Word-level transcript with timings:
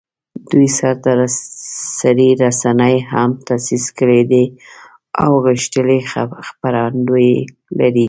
دوی 0.51 0.67
سرتاسري 0.79 2.29
رسنۍ 2.43 2.95
هم 3.11 3.29
تاسیس 3.47 3.85
کړي 3.99 4.21
دي 4.31 4.45
او 5.23 5.31
غښتلي 5.45 5.99
خپرندویې 6.47 7.39
لري 7.79 7.99